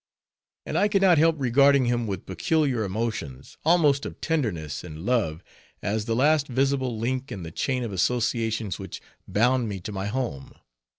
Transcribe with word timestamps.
And 0.65 0.79
I 0.79 0.87
could 0.87 1.03
not 1.03 1.19
help 1.19 1.35
regarding 1.39 1.85
him 1.85 2.07
with 2.07 2.25
peculiar 2.25 2.83
emotions, 2.83 3.55
almost 3.63 4.03
of 4.03 4.19
tenderness 4.19 4.83
and 4.83 5.05
love, 5.05 5.43
as 5.83 6.05
the 6.05 6.15
last 6.15 6.47
visible 6.47 6.97
link 6.97 7.31
in 7.31 7.43
the 7.43 7.51
chain 7.51 7.83
of 7.83 7.93
associations 7.93 8.79
which 8.79 8.99
bound 9.27 9.69
me 9.69 9.79
to 9.81 9.91
my 9.91 10.07
home. 10.07 10.53